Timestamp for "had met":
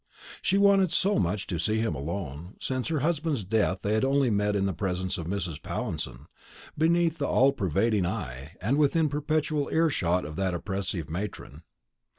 3.93-4.09